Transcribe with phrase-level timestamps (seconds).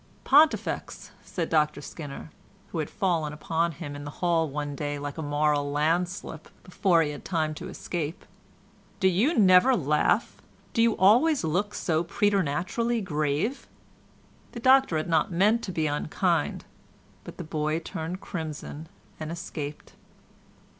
[0.23, 2.31] "Pontifex," said Dr Skinner,
[2.71, 7.11] who had fallen upon him in hall one day like a moral landslip, before he
[7.11, 8.25] had time to escape,
[8.99, 10.41] "do you never laugh?
[10.73, 13.67] Do you always look so preternaturally grave?"
[14.53, 16.65] The doctor had not meant to be unkind,
[17.23, 18.87] but the boy turned crimson,
[19.19, 19.93] and escaped.